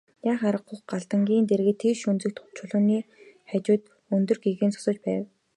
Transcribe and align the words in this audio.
Яах 0.31 0.41
аргагүй 0.49 0.79
Галдангийн 0.91 1.45
дэргэд 1.47 1.77
тэгш 1.83 2.01
өнцөгт 2.11 2.37
чулууны 2.57 2.99
хажууд 3.49 3.83
өндөр 4.15 4.37
гэгээн 4.43 4.71
зогсож 4.73 4.97
байв. 5.05 5.23